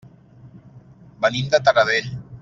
Venim 1.25 1.53
de 1.55 1.61
Taradell. 1.67 2.11